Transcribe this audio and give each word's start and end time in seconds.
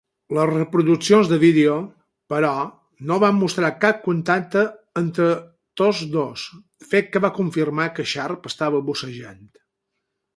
Les 0.35 0.47
reproduccions 0.51 1.27
de 1.31 1.37
vídeo, 1.41 1.73
però, 2.33 2.53
no 3.11 3.17
van 3.23 3.37
mostrar 3.41 3.69
cap 3.85 3.99
contacte 4.07 4.63
entre 5.01 5.27
tots 5.83 6.01
dos, 6.19 6.47
fet 6.95 7.13
que 7.13 7.23
va 7.27 7.33
confirmar 7.41 7.89
que 7.99 8.07
Sharp 8.15 8.49
estava 8.55 8.85
bussejant. 8.89 9.45